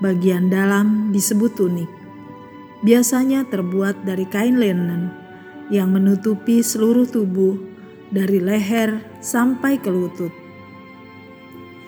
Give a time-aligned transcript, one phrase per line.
[0.00, 1.92] Bagian dalam disebut tunik,
[2.80, 5.12] biasanya terbuat dari kain linen
[5.68, 7.60] yang menutupi seluruh tubuh
[8.08, 10.43] dari leher sampai ke lutut.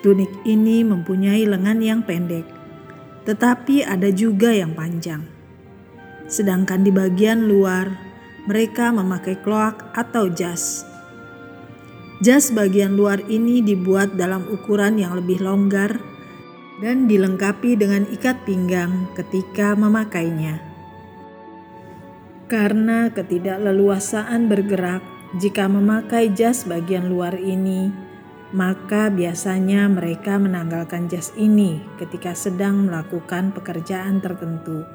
[0.06, 2.46] Tunik ini mempunyai lengan yang pendek,
[3.26, 5.26] tetapi ada juga yang panjang.
[6.30, 7.90] Sedangkan di bagian luar,
[8.46, 10.86] mereka memakai kloak atau jas.
[12.22, 15.98] Jas bagian luar ini dibuat dalam ukuran yang lebih longgar
[16.78, 20.62] dan dilengkapi dengan ikat pinggang ketika memakainya.
[22.46, 25.02] Karena ketidakleluasaan bergerak
[25.42, 28.05] jika memakai jas bagian luar ini,
[28.56, 34.88] maka biasanya mereka menanggalkan jas ini ketika sedang melakukan pekerjaan tertentu.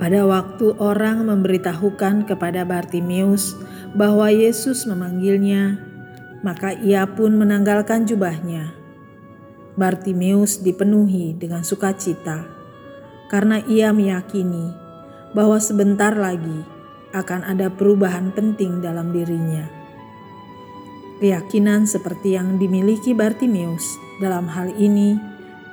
[0.00, 3.52] Pada waktu orang memberitahukan kepada Bartimeus
[3.92, 5.76] bahwa Yesus memanggilnya,
[6.40, 8.72] maka ia pun menanggalkan jubahnya.
[9.76, 12.48] Bartimeus dipenuhi dengan sukacita
[13.28, 14.72] karena ia meyakini
[15.36, 16.64] bahwa sebentar lagi
[17.12, 19.83] akan ada perubahan penting dalam dirinya.
[21.22, 25.14] Keyakinan seperti yang dimiliki Bartimeus dalam hal ini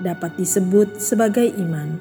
[0.01, 1.97] dapat disebut sebagai iman.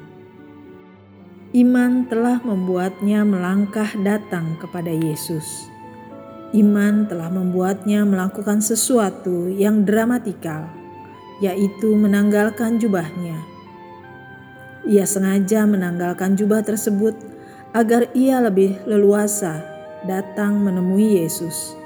[1.51, 5.67] Iman telah membuatnya melangkah datang kepada Yesus.
[6.53, 10.71] Iman telah membuatnya melakukan sesuatu yang dramatikal,
[11.43, 13.35] yaitu menanggalkan jubahnya.
[14.87, 17.17] Ia sengaja menanggalkan jubah tersebut
[17.73, 19.59] agar ia lebih leluasa
[20.07, 21.80] datang menemui Yesus.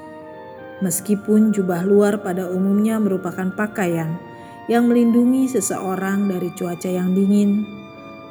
[0.85, 4.21] Meskipun jubah luar pada umumnya merupakan pakaian
[4.69, 7.65] yang melindungi seseorang dari cuaca yang dingin,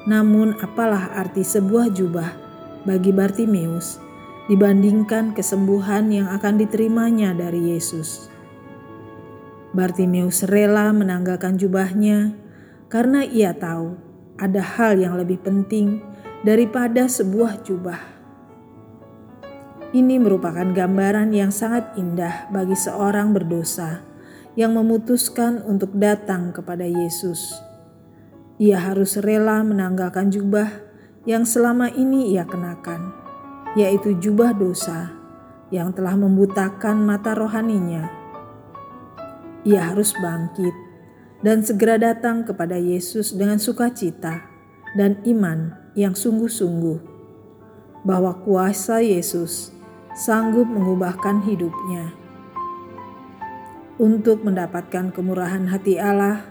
[0.06, 2.30] namun apalah arti sebuah jubah
[2.86, 3.98] bagi Bartimeus
[4.46, 8.30] dibandingkan kesembuhan yang akan diterimanya dari Yesus.
[9.74, 12.38] Bartimeus rela menanggalkan jubahnya
[12.86, 13.98] karena ia tahu
[14.38, 15.98] ada hal yang lebih penting
[16.46, 18.13] daripada sebuah jubah.
[19.94, 24.02] Ini merupakan gambaran yang sangat indah bagi seorang berdosa
[24.58, 27.54] yang memutuskan untuk datang kepada Yesus.
[28.58, 30.66] Ia harus rela menanggalkan jubah
[31.30, 33.14] yang selama ini ia kenakan,
[33.78, 35.14] yaitu jubah dosa
[35.70, 38.10] yang telah membutakan mata rohaninya.
[39.62, 40.74] Ia harus bangkit
[41.46, 44.42] dan segera datang kepada Yesus dengan sukacita
[44.98, 46.98] dan iman yang sungguh-sungguh
[48.02, 49.73] bahwa kuasa Yesus
[50.14, 52.14] sanggup mengubahkan hidupnya.
[53.98, 56.46] Untuk mendapatkan kemurahan hati Allah,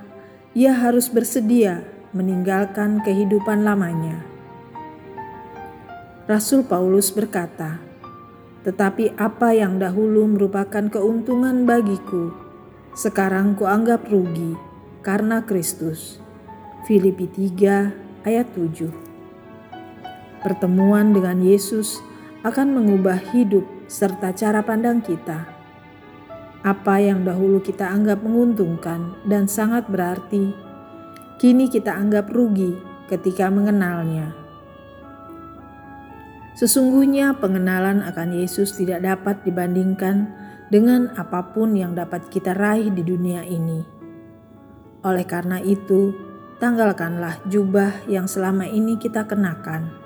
[0.51, 4.19] ia harus bersedia meninggalkan kehidupan lamanya.
[6.27, 7.79] Rasul Paulus berkata,
[8.67, 12.31] "Tetapi apa yang dahulu merupakan keuntungan bagiku,
[12.95, 14.55] sekarang kuanggap rugi
[15.03, 16.19] karena Kristus."
[16.83, 17.95] Filipi 3
[18.27, 18.91] ayat 7.
[20.43, 22.03] Pertemuan dengan Yesus
[22.43, 25.47] akan mengubah hidup serta cara pandang kita.
[26.59, 30.51] Apa yang dahulu kita anggap menguntungkan dan sangat berarti,
[31.39, 32.75] kini kita anggap rugi
[33.07, 34.35] ketika mengenalnya.
[36.59, 40.27] Sesungguhnya pengenalan akan Yesus tidak dapat dibandingkan
[40.67, 43.79] dengan apa pun yang dapat kita raih di dunia ini.
[45.07, 46.11] Oleh karena itu,
[46.59, 50.02] tanggalkanlah jubah yang selama ini kita kenakan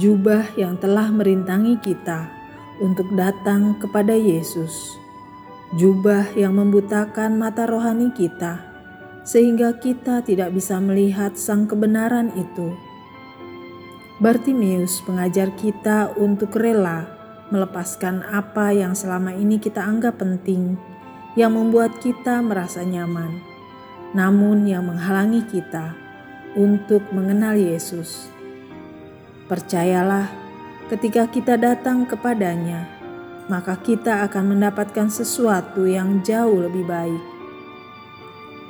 [0.00, 2.32] jubah yang telah merintangi kita
[2.80, 4.96] untuk datang kepada Yesus,
[5.76, 8.64] jubah yang membutakan mata rohani kita,
[9.28, 12.72] sehingga kita tidak bisa melihat sang kebenaran itu.
[14.24, 17.04] Bartimius mengajar kita untuk rela
[17.52, 20.80] melepaskan apa yang selama ini kita anggap penting,
[21.36, 23.36] yang membuat kita merasa nyaman,
[24.16, 25.92] namun yang menghalangi kita
[26.56, 28.39] untuk mengenal Yesus.
[29.50, 30.30] Percayalah,
[30.86, 32.86] ketika kita datang kepadanya,
[33.50, 37.18] maka kita akan mendapatkan sesuatu yang jauh lebih baik.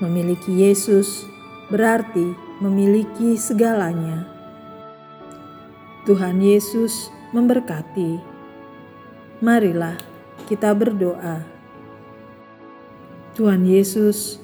[0.00, 1.28] Memiliki Yesus
[1.68, 2.32] berarti
[2.64, 4.24] memiliki segalanya.
[6.08, 8.16] Tuhan Yesus memberkati.
[9.44, 10.00] Marilah
[10.48, 11.44] kita berdoa.
[13.36, 14.40] Tuhan Yesus,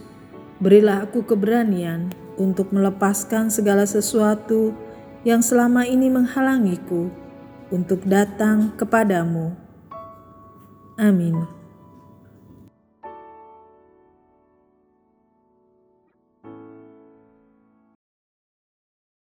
[0.60, 4.76] berilah aku keberanian untuk melepaskan segala sesuatu
[5.26, 7.10] yang selama ini menghalangiku
[7.74, 9.58] untuk datang kepadamu.
[10.94, 11.55] Amin.